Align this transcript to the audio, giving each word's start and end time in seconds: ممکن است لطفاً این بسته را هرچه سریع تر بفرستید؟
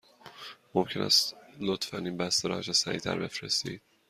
ممکن 0.73 1.01
است 1.01 1.35
لطفاً 1.59 1.97
این 1.97 2.17
بسته 2.17 2.47
را 2.47 2.55
هرچه 2.55 2.73
سریع 2.73 2.99
تر 2.99 3.19
بفرستید؟ 3.19 3.81